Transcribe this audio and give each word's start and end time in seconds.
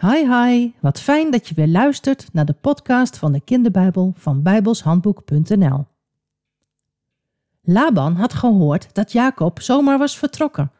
Hi 0.00 0.26
hi, 0.26 0.72
wat 0.80 1.00
fijn 1.00 1.30
dat 1.30 1.48
je 1.48 1.54
weer 1.54 1.68
luistert 1.68 2.28
naar 2.32 2.44
de 2.44 2.52
podcast 2.52 3.18
van 3.18 3.32
de 3.32 3.40
kinderbijbel 3.40 4.12
van 4.16 4.42
bijbelshandboek.nl. 4.42 5.86
Laban 7.62 8.16
had 8.16 8.34
gehoord 8.34 8.94
dat 8.94 9.12
Jacob 9.12 9.60
zomaar 9.60 9.98
was 9.98 10.18
vertrokken. 10.18 10.72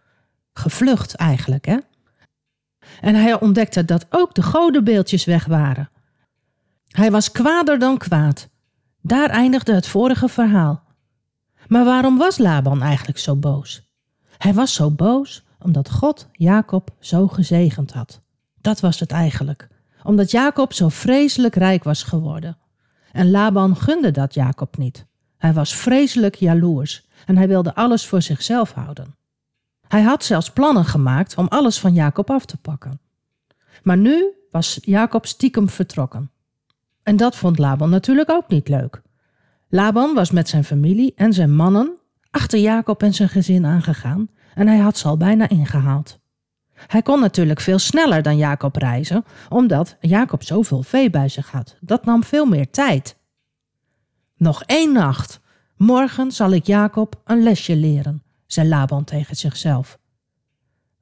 Gevlucht 0.52 1.14
eigenlijk, 1.14 1.64
hè? 1.64 1.76
En 3.00 3.14
hij 3.14 3.40
ontdekte 3.40 3.84
dat 3.84 4.06
ook 4.10 4.34
de 4.34 4.42
godenbeeldjes 4.42 5.25
weg 5.25 5.46
waren. 5.46 5.91
Hij 6.89 7.11
was 7.11 7.30
kwaader 7.30 7.79
dan 7.79 7.98
kwaad. 7.98 8.48
Daar 9.01 9.30
eindigde 9.30 9.75
het 9.75 9.87
vorige 9.87 10.29
verhaal. 10.29 10.83
Maar 11.67 11.85
waarom 11.85 12.19
was 12.19 12.39
Laban 12.39 12.83
eigenlijk 12.83 13.19
zo 13.19 13.37
boos? 13.37 13.91
Hij 14.39 14.55
was 14.55 14.75
zo 14.75 14.91
boos 14.91 15.45
omdat 15.59 15.91
God 15.91 16.29
Jacob 16.33 16.91
zo 17.01 17.29
gezegend 17.29 17.93
had. 17.93 18.25
Dat 18.67 18.80
was 18.80 19.01
het 19.01 19.11
eigenlijk. 19.11 19.69
Omdat 20.03 20.30
Jacob 20.30 20.73
zo 20.73 20.88
vreselijk 20.88 21.55
rijk 21.55 21.84
was 21.84 22.02
geworden. 22.02 22.59
En 23.12 23.30
Laban 23.30 23.77
gunde 23.77 24.11
dat 24.11 24.34
Jacob 24.34 24.77
niet. 24.77 25.07
Hij 25.38 25.52
was 25.52 25.74
vreselijk 25.74 26.34
jaloers 26.34 27.07
en 27.27 27.37
hij 27.37 27.48
wilde 27.48 27.74
alles 27.74 28.07
voor 28.07 28.23
zichzelf 28.23 28.73
houden. 28.73 29.15
Hij 29.88 30.02
had 30.02 30.24
zelfs 30.24 30.51
plannen 30.51 30.84
gemaakt 30.84 31.37
om 31.37 31.47
alles 31.48 31.79
van 31.79 31.95
Jacob 31.95 32.30
af 32.30 32.45
te 32.45 32.57
pakken. 32.57 33.01
Maar 33.83 33.97
nu 33.97 34.33
was 34.51 34.79
Jacob 34.83 35.27
stiekem 35.27 35.69
vertrokken. 35.69 36.30
En 37.02 37.16
dat 37.16 37.37
vond 37.37 37.59
Laban 37.59 37.91
natuurlijk 37.91 38.30
ook 38.30 38.48
niet 38.48 38.69
leuk. 38.69 39.02
Laban 39.69 40.15
was 40.15 40.30
met 40.30 40.48
zijn 40.48 40.65
familie 40.65 41.12
en 41.16 41.33
zijn 41.33 41.55
mannen 41.55 41.98
achter 42.30 42.59
Jacob 42.59 43.02
en 43.02 43.15
zijn 43.15 43.29
gezin 43.29 43.66
aangegaan 43.66 44.29
en 44.55 44.66
hij 44.66 44.79
had 44.79 44.98
ze 44.98 45.09
al 45.09 45.16
bijna 45.16 45.48
ingehaald. 45.48 46.19
Hij 46.87 47.03
kon 47.03 47.21
natuurlijk 47.21 47.61
veel 47.61 47.79
sneller 47.79 48.23
dan 48.23 48.37
Jacob 48.37 48.77
reizen, 48.77 49.25
omdat 49.48 49.97
Jacob 50.01 50.43
zoveel 50.43 50.83
vee 50.83 51.11
bij 51.11 51.29
zich 51.29 51.51
had. 51.51 51.77
Dat 51.80 52.05
nam 52.05 52.25
veel 52.25 52.47
meer 52.47 52.71
tijd. 52.71 53.16
Nog 54.37 54.63
één 54.63 54.93
nacht. 54.93 55.41
Morgen 55.77 56.33
zal 56.33 56.51
ik 56.51 56.66
Jacob 56.66 57.21
een 57.24 57.43
lesje 57.43 57.77
leren, 57.77 58.23
zei 58.46 58.68
Laban 58.68 59.05
tegen 59.05 59.37
zichzelf. 59.37 59.99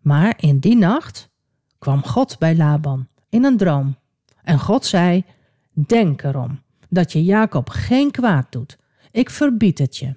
Maar 0.00 0.34
in 0.36 0.58
die 0.58 0.77
nacht 0.77 1.31
kwam 1.78 2.05
God 2.05 2.38
bij 2.38 2.56
Laban 2.56 3.09
in 3.28 3.44
een 3.44 3.56
droom. 3.56 3.97
En 4.42 4.59
God 4.59 4.86
zei: 4.86 5.25
Denk 5.72 6.22
erom 6.22 6.62
dat 6.88 7.12
je 7.12 7.25
Jacob 7.25 7.69
geen 7.69 8.11
kwaad 8.11 8.53
doet. 8.53 8.78
Ik 9.11 9.31
verbied 9.31 9.78
het 9.78 9.97
je. 9.97 10.16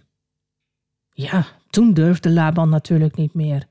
Ja, 1.11 1.45
toen 1.69 1.93
durfde 1.93 2.29
Laban 2.29 2.69
natuurlijk 2.69 3.15
niet 3.15 3.33
meer. 3.33 3.67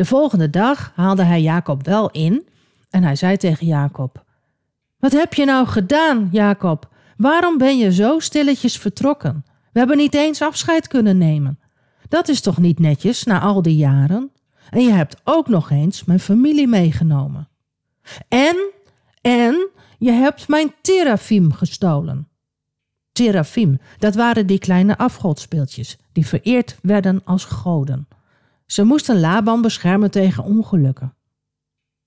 De 0.00 0.06
volgende 0.06 0.50
dag 0.50 0.92
haalde 0.94 1.22
hij 1.22 1.42
Jacob 1.42 1.86
wel 1.86 2.10
in 2.10 2.48
en 2.90 3.02
hij 3.02 3.16
zei 3.16 3.36
tegen 3.36 3.66
Jacob: 3.66 4.24
Wat 4.98 5.12
heb 5.12 5.34
je 5.34 5.44
nou 5.44 5.66
gedaan, 5.66 6.28
Jacob? 6.32 6.88
Waarom 7.16 7.58
ben 7.58 7.78
je 7.78 7.92
zo 7.92 8.18
stilletjes 8.18 8.76
vertrokken? 8.76 9.44
We 9.72 9.78
hebben 9.78 9.96
niet 9.96 10.14
eens 10.14 10.42
afscheid 10.42 10.88
kunnen 10.88 11.18
nemen. 11.18 11.58
Dat 12.08 12.28
is 12.28 12.40
toch 12.40 12.58
niet 12.58 12.78
netjes 12.78 13.24
na 13.24 13.40
al 13.40 13.62
die 13.62 13.76
jaren? 13.76 14.32
En 14.70 14.82
je 14.82 14.92
hebt 14.92 15.20
ook 15.24 15.48
nog 15.48 15.70
eens 15.70 16.04
mijn 16.04 16.20
familie 16.20 16.68
meegenomen. 16.68 17.48
En, 18.28 18.70
en, 19.20 19.68
je 19.98 20.12
hebt 20.12 20.48
mijn 20.48 20.74
terafim 20.80 21.52
gestolen. 21.52 22.28
Terafim, 23.12 23.80
dat 23.98 24.14
waren 24.14 24.46
die 24.46 24.58
kleine 24.58 24.98
afgodspeeltjes 24.98 25.98
die 26.12 26.26
vereerd 26.26 26.78
werden 26.82 27.20
als 27.24 27.44
goden. 27.44 28.08
Ze 28.70 28.84
moesten 28.84 29.20
Laban 29.20 29.62
beschermen 29.62 30.10
tegen 30.10 30.44
ongelukken. 30.44 31.14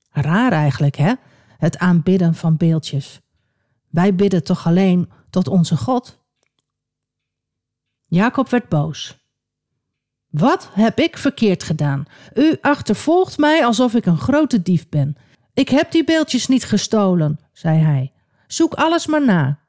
Raar 0.10 0.52
eigenlijk, 0.52 0.96
hè? 0.96 1.14
Het 1.58 1.78
aanbidden 1.78 2.36
van 2.36 2.58
beeldjes. 2.58 3.22
Wij 3.90 4.16
bidden 4.16 4.44
toch 4.44 4.66
alleen 4.66 5.12
tot 5.30 5.48
onze 5.48 5.78
God? 5.78 6.20
Jacob 8.08 8.50
werd 8.50 8.70
boos. 8.70 9.28
Wat 10.28 10.70
heb 10.74 11.00
ik 11.00 11.18
verkeerd 11.18 11.64
gedaan? 11.64 12.06
U 12.34 12.58
achtervolgt 12.62 13.38
mij 13.38 13.66
alsof 13.66 13.94
ik 13.94 14.06
een 14.06 14.18
grote 14.18 14.62
dief 14.62 14.90
ben. 14.90 15.18
Ik 15.54 15.70
heb 15.70 15.92
die 15.92 16.04
beeldjes 16.04 16.48
niet 16.48 16.66
gestolen, 16.66 17.40
zei 17.52 17.80
hij. 17.80 18.14
Zoek 18.48 18.74
alles 18.74 19.08
maar 19.08 19.26
na. 19.26 19.60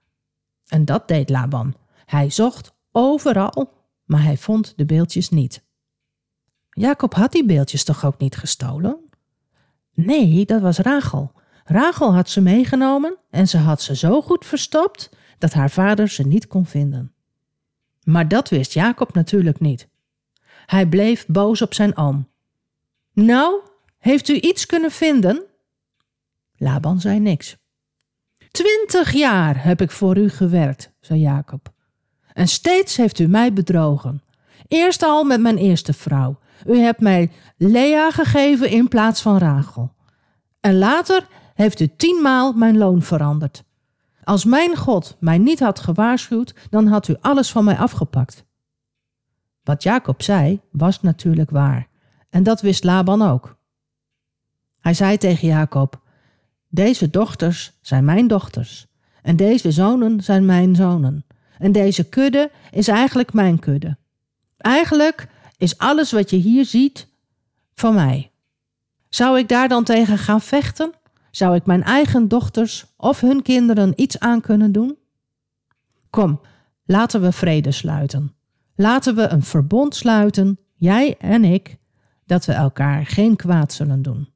En 0.66 0.84
dat 0.84 1.09
deed 1.09 1.31
Laban. 1.31 1.75
Hij 2.04 2.31
zocht 2.31 2.75
overal, 2.93 3.72
maar 4.04 4.22
hij 4.22 4.37
vond 4.37 4.72
de 4.77 4.84
beeldjes 4.84 5.31
niet. 5.31 5.64
Jacob 6.75 7.15
had 7.15 7.33
die 7.33 7.45
beeldjes 7.45 7.85
toch 7.85 8.05
ook 8.05 8.19
niet 8.19 8.37
gestolen? 8.37 8.99
Nee, 9.95 10.45
dat 10.45 10.61
was 10.61 10.79
Rachel. 10.79 11.33
Rachel 11.65 12.15
had 12.15 12.31
ze 12.31 12.41
meegenomen 12.41 13.17
en 13.31 13.49
ze 13.49 13.59
had 13.59 13.83
ze 13.83 13.97
zo 13.97 14.23
goed 14.23 14.45
verstopt 14.45 15.11
dat 15.39 15.53
haar 15.53 15.71
vader 15.71 16.09
ze 16.09 16.23
niet 16.23 16.47
kon 16.47 16.67
vinden. 16.67 17.13
Maar 18.03 18.29
dat 18.29 18.49
wist 18.49 18.73
Jacob 18.73 19.15
natuurlijk 19.15 19.61
niet. 19.61 19.89
Hij 20.67 20.87
bleef 20.87 21.27
boos 21.27 21.63
op 21.63 21.75
zijn 21.75 21.97
oom. 21.97 22.29
Nou, 23.13 23.61
heeft 23.99 24.29
u 24.29 24.34
iets 24.34 24.67
kunnen 24.67 24.91
vinden? 24.91 25.45
Laban 26.57 27.01
zei 27.01 27.21
niks. 27.21 27.57
Twintig 28.51 29.13
jaar 29.13 29.65
heb 29.65 29.81
ik 29.81 29.91
voor 29.91 30.17
u 30.17 30.29
gewerkt, 30.29 30.93
zei 31.01 31.21
Jacob. 31.21 31.73
En 32.33 32.49
steeds 32.49 32.97
heeft 32.97 33.19
u 33.19 33.27
mij 33.27 33.53
bedrogen. 33.53 34.23
Eerst 34.69 35.03
al 35.03 35.25
met 35.25 35.41
mijn 35.41 35.59
eerste 35.59 35.93
vrouw. 35.93 36.39
U 36.66 36.78
hebt 36.78 37.00
mij 37.00 37.31
Lea 37.56 38.10
gegeven 38.10 38.70
in 38.70 38.88
plaats 38.88 39.22
van 39.22 39.38
Rachel. 39.38 39.92
En 40.60 40.78
later 40.78 41.26
heeft 41.54 41.81
u 41.81 41.88
tienmaal 41.97 42.53
mijn 42.53 42.78
loon 42.78 43.03
veranderd. 43.03 43.65
Als 44.25 44.44
mijn 44.44 44.76
God 44.76 45.16
mij 45.20 45.38
niet 45.38 45.60
had 45.60 45.81
gewaarschuwd, 45.81 46.54
dan 46.70 46.87
had 46.87 47.09
u 47.09 47.16
alles 47.20 47.50
van 47.53 47.65
mij 47.65 47.76
afgepakt. 47.76 48.44
Wat 49.62 49.82
Jacob 49.82 50.22
zei, 50.22 50.60
was 50.70 51.03
natuurlijk 51.03 51.50
waar. 51.50 51.88
En 52.31 52.42
dat 52.42 52.60
wist 52.60 52.84
Laban 52.84 53.22
ook. 53.22 53.56
Hij 54.81 54.94
zei 54.94 55.16
tegen 55.16 55.48
Jacob: 55.48 56.00
Deze 56.69 57.10
dochters 57.10 57.78
zijn 57.81 58.04
mijn 58.04 58.26
dochters. 58.26 58.86
En 59.22 59.36
deze 59.36 59.72
zonen 59.72 60.22
zijn 60.22 60.44
mijn 60.44 60.75
zonen. 60.75 61.26
En 61.59 61.72
deze 61.72 62.09
kudde 62.09 62.50
is 62.71 62.88
eigenlijk 62.88 63.32
mijn 63.32 63.59
kudde. 63.59 63.97
Eigenlijk 64.56 65.28
is 65.56 65.78
alles 65.78 66.12
wat 66.12 66.31
je 66.31 66.37
hier 66.37 66.65
ziet 66.65 67.09
van 67.75 67.94
mij. 67.94 68.31
Zou 69.09 69.38
ik 69.38 69.48
daar 69.48 69.69
dan 69.69 69.84
tegen 69.84 70.19
gaan 70.19 70.41
vechten? 70.41 70.92
Zou 71.31 71.54
ik 71.54 71.66
mijn 71.66 71.82
eigen 71.82 72.28
dochters 72.28 72.84
of 72.97 73.20
hun 73.20 73.42
kinderen 73.42 73.92
iets 73.97 74.19
aan 74.19 74.41
kunnen 74.41 74.72
doen? 74.72 74.98
Kom, 76.10 76.41
laten 76.84 77.20
we 77.20 77.32
vrede 77.32 77.72
sluiten. 77.72 78.34
Laten 78.75 79.15
we 79.15 79.28
een 79.28 79.42
verbond 79.42 79.94
sluiten, 79.94 80.59
jij 80.75 81.16
en 81.19 81.44
ik, 81.44 81.76
dat 82.26 82.44
we 82.44 82.53
elkaar 82.53 83.06
geen 83.06 83.36
kwaad 83.36 83.72
zullen 83.72 84.03
doen. 84.03 84.28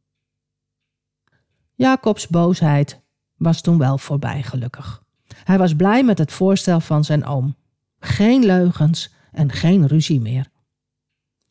Jacobs 1.74 2.28
boosheid 2.28 3.00
was 3.36 3.60
toen 3.60 3.78
wel 3.78 3.98
voorbij, 3.98 4.42
gelukkig. 4.42 5.02
Hij 5.44 5.58
was 5.58 5.76
blij 5.76 6.04
met 6.04 6.18
het 6.18 6.32
voorstel 6.32 6.80
van 6.80 7.04
zijn 7.04 7.24
oom. 7.24 7.56
Geen 7.98 8.44
leugens 8.44 9.12
en 9.32 9.52
geen 9.52 9.86
ruzie 9.86 10.20
meer. 10.20 10.50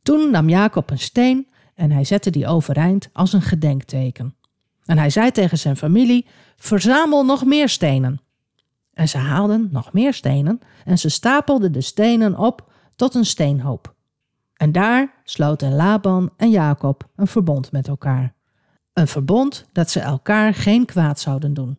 Toen 0.07 0.31
nam 0.31 0.49
Jacob 0.49 0.89
een 0.89 0.99
steen 0.99 1.47
en 1.75 1.91
hij 1.91 2.03
zette 2.03 2.29
die 2.29 2.47
overeind 2.47 3.09
als 3.13 3.33
een 3.33 3.41
gedenkteken. 3.41 4.35
En 4.85 4.97
hij 4.97 5.09
zei 5.09 5.31
tegen 5.31 5.57
zijn 5.57 5.77
familie: 5.77 6.25
Verzamel 6.57 7.25
nog 7.25 7.45
meer 7.45 7.69
stenen. 7.69 8.21
En 8.93 9.09
ze 9.09 9.17
haalden 9.17 9.69
nog 9.71 9.93
meer 9.93 10.13
stenen 10.13 10.59
en 10.85 10.97
ze 10.97 11.09
stapelden 11.09 11.71
de 11.71 11.81
stenen 11.81 12.37
op 12.37 12.71
tot 12.95 13.15
een 13.15 13.25
steenhoop. 13.25 13.93
En 14.53 14.71
daar 14.71 15.13
sloten 15.23 15.75
Laban 15.75 16.33
en 16.37 16.49
Jacob 16.49 17.09
een 17.15 17.27
verbond 17.27 17.71
met 17.71 17.87
elkaar. 17.87 18.33
Een 18.93 19.07
verbond 19.07 19.65
dat 19.71 19.89
ze 19.89 19.99
elkaar 19.99 20.53
geen 20.53 20.85
kwaad 20.85 21.19
zouden 21.19 21.53
doen. 21.53 21.77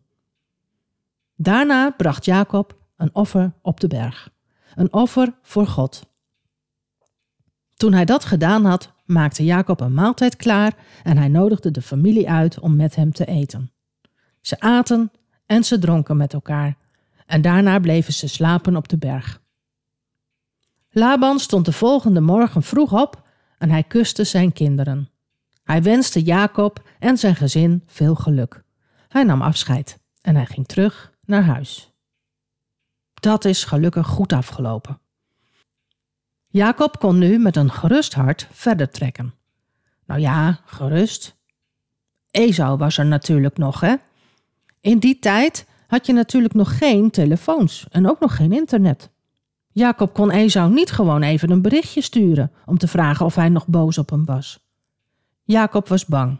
Daarna 1.35 1.89
bracht 1.89 2.25
Jacob 2.25 2.77
een 2.97 3.09
offer 3.13 3.53
op 3.61 3.79
de 3.79 3.87
berg. 3.87 4.29
Een 4.75 4.93
offer 4.93 5.33
voor 5.41 5.67
God. 5.67 6.08
Toen 7.79 7.93
hij 7.93 8.05
dat 8.05 8.25
gedaan 8.25 8.65
had, 8.65 8.91
maakte 9.05 9.43
Jacob 9.43 9.79
een 9.79 9.93
maaltijd 9.93 10.35
klaar 10.35 10.73
en 11.03 11.17
hij 11.17 11.27
nodigde 11.27 11.71
de 11.71 11.81
familie 11.81 12.29
uit 12.29 12.59
om 12.59 12.75
met 12.75 12.95
hem 12.95 13.11
te 13.11 13.25
eten. 13.25 13.71
Ze 14.41 14.59
aten 14.59 15.11
en 15.45 15.63
ze 15.63 15.79
dronken 15.79 16.17
met 16.17 16.33
elkaar 16.33 16.77
en 17.25 17.41
daarna 17.41 17.79
bleven 17.79 18.13
ze 18.13 18.27
slapen 18.27 18.75
op 18.75 18.87
de 18.87 18.97
berg. 18.97 19.41
Laban 20.89 21.39
stond 21.39 21.65
de 21.65 21.71
volgende 21.71 22.21
morgen 22.21 22.63
vroeg 22.63 23.01
op 23.01 23.27
en 23.57 23.69
hij 23.69 23.83
kuste 23.83 24.23
zijn 24.23 24.53
kinderen. 24.53 25.09
Hij 25.63 25.83
wenste 25.83 26.21
Jacob 26.23 26.89
en 26.99 27.17
zijn 27.17 27.35
gezin 27.35 27.83
veel 27.85 28.15
geluk. 28.15 28.63
Hij 29.07 29.23
nam 29.23 29.41
afscheid 29.41 29.99
en 30.21 30.35
hij 30.35 30.45
ging 30.45 30.67
terug 30.67 31.13
naar 31.25 31.43
huis. 31.43 31.91
Dat 33.13 33.45
is 33.45 33.63
gelukkig 33.63 34.07
goed 34.07 34.33
afgelopen. 34.33 34.99
Jacob 36.51 36.99
kon 36.99 37.17
nu 37.17 37.39
met 37.39 37.55
een 37.55 37.71
gerust 37.71 38.13
hart 38.13 38.47
verder 38.51 38.89
trekken. 38.89 39.33
Nou 40.05 40.19
ja, 40.19 40.59
gerust. 40.65 41.35
Esau 42.31 42.77
was 42.77 42.97
er 42.97 43.05
natuurlijk 43.05 43.57
nog, 43.57 43.79
hè? 43.79 43.95
In 44.81 44.99
die 44.99 45.19
tijd 45.19 45.67
had 45.87 46.05
je 46.05 46.13
natuurlijk 46.13 46.53
nog 46.53 46.77
geen 46.77 47.09
telefoons 47.09 47.87
en 47.91 48.09
ook 48.09 48.19
nog 48.19 48.35
geen 48.35 48.51
internet. 48.51 49.09
Jacob 49.71 50.13
kon 50.13 50.31
Esau 50.31 50.73
niet 50.73 50.91
gewoon 50.91 51.21
even 51.21 51.51
een 51.51 51.61
berichtje 51.61 52.01
sturen 52.01 52.51
om 52.65 52.77
te 52.77 52.87
vragen 52.87 53.25
of 53.25 53.35
hij 53.35 53.49
nog 53.49 53.67
boos 53.67 53.97
op 53.97 54.09
hem 54.09 54.25
was. 54.25 54.67
Jacob 55.43 55.87
was 55.87 56.05
bang. 56.05 56.39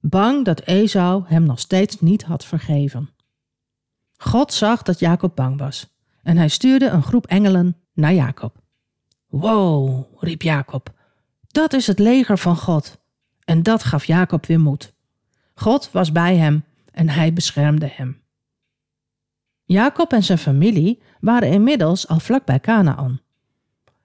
Bang 0.00 0.44
dat 0.44 0.60
Esau 0.60 1.22
hem 1.26 1.42
nog 1.42 1.58
steeds 1.58 2.00
niet 2.00 2.22
had 2.22 2.44
vergeven. 2.44 3.10
God 4.16 4.52
zag 4.52 4.82
dat 4.82 4.98
Jacob 4.98 5.36
bang 5.36 5.58
was 5.58 5.94
en 6.22 6.36
hij 6.36 6.48
stuurde 6.48 6.88
een 6.88 7.02
groep 7.02 7.26
engelen 7.26 7.76
naar 7.92 8.14
Jacob. 8.14 8.58
Wow, 9.30 10.04
riep 10.18 10.42
Jacob, 10.42 10.92
dat 11.46 11.72
is 11.72 11.86
het 11.86 11.98
leger 11.98 12.38
van 12.38 12.56
God. 12.56 12.98
En 13.44 13.62
dat 13.62 13.84
gaf 13.84 14.04
Jacob 14.04 14.46
weer 14.46 14.60
moed. 14.60 14.94
God 15.54 15.90
was 15.92 16.12
bij 16.12 16.36
hem 16.36 16.64
en 16.92 17.08
hij 17.08 17.32
beschermde 17.32 17.86
hem. 17.92 18.22
Jacob 19.64 20.12
en 20.12 20.22
zijn 20.22 20.38
familie 20.38 21.02
waren 21.20 21.50
inmiddels 21.50 22.08
al 22.08 22.20
vlak 22.20 22.44
bij 22.44 22.60
Canaan. 22.60 23.20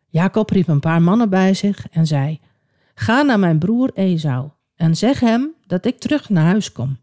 Jacob 0.07 0.49
riep 0.49 0.67
een 0.67 0.79
paar 0.79 1.01
mannen 1.01 1.29
bij 1.29 1.53
zich 1.53 1.89
en 1.89 2.07
zei: 2.07 2.39
Ga 2.95 3.21
naar 3.21 3.39
mijn 3.39 3.59
broer 3.59 3.91
Esau 3.93 4.49
en 4.75 4.95
zeg 4.95 5.19
hem 5.19 5.53
dat 5.67 5.85
ik 5.85 5.99
terug 5.99 6.29
naar 6.29 6.45
huis 6.45 6.71
kom. 6.71 6.97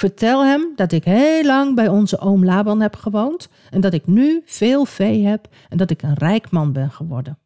Vertel 0.00 0.44
hem 0.44 0.72
dat 0.76 0.92
ik 0.92 1.04
heel 1.04 1.44
lang 1.44 1.74
bij 1.74 1.88
onze 1.88 2.18
oom 2.18 2.44
Laban 2.44 2.80
heb 2.80 2.96
gewoond 2.96 3.48
en 3.70 3.80
dat 3.80 3.92
ik 3.92 4.06
nu 4.06 4.42
veel 4.44 4.84
vee 4.84 5.26
heb 5.26 5.48
en 5.68 5.76
dat 5.76 5.90
ik 5.90 6.02
een 6.02 6.14
rijk 6.14 6.50
man 6.50 6.72
ben 6.72 6.90
geworden. 6.90 7.38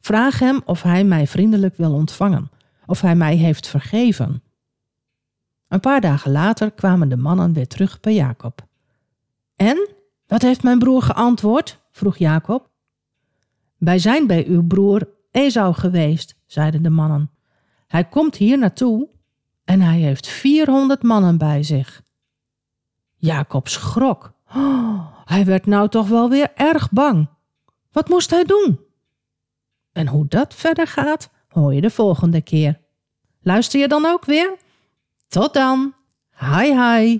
Vraag 0.00 0.38
hem 0.38 0.60
of 0.64 0.82
hij 0.82 1.04
mij 1.04 1.26
vriendelijk 1.26 1.76
wil 1.76 1.92
ontvangen, 1.92 2.50
of 2.86 3.00
hij 3.00 3.16
mij 3.16 3.36
heeft 3.36 3.66
vergeven. 3.66 4.42
Een 5.68 5.80
paar 5.80 6.00
dagen 6.00 6.30
later 6.32 6.70
kwamen 6.70 7.08
de 7.08 7.16
mannen 7.16 7.52
weer 7.52 7.68
terug 7.68 8.00
bij 8.00 8.14
Jacob. 8.14 8.66
En, 9.56 9.88
wat 10.26 10.42
heeft 10.42 10.62
mijn 10.62 10.78
broer 10.78 11.02
geantwoord? 11.02 11.80
vroeg 11.90 12.16
Jacob. 12.16 12.70
Wij 13.76 13.98
zijn 13.98 14.26
bij 14.26 14.46
uw 14.46 14.66
broer 14.66 15.08
Esau 15.30 15.74
geweest, 15.74 16.36
zeiden 16.46 16.82
de 16.82 16.90
mannen. 16.90 17.30
Hij 17.86 18.04
komt 18.04 18.36
hier 18.36 18.58
naartoe 18.58 19.08
en 19.68 19.80
hij 19.80 19.98
heeft 19.98 20.26
vierhonderd 20.26 21.02
mannen 21.02 21.38
bij 21.38 21.62
zich. 21.62 22.02
Jacob 23.14 23.68
schrok. 23.68 24.32
Oh, 24.54 25.06
hij 25.24 25.44
werd 25.44 25.66
nou 25.66 25.88
toch 25.88 26.08
wel 26.08 26.28
weer 26.30 26.50
erg 26.54 26.90
bang. 26.90 27.28
Wat 27.92 28.08
moest 28.08 28.30
hij 28.30 28.44
doen? 28.44 28.80
En 29.92 30.06
hoe 30.06 30.26
dat 30.28 30.54
verder 30.54 30.86
gaat, 30.86 31.30
hoor 31.48 31.74
je 31.74 31.80
de 31.80 31.90
volgende 31.90 32.40
keer. 32.40 32.80
Luister 33.40 33.80
je 33.80 33.88
dan 33.88 34.06
ook 34.06 34.24
weer? 34.24 34.56
Tot 35.28 35.54
dan. 35.54 35.94
Hi 36.38 36.72
hi. 36.72 37.18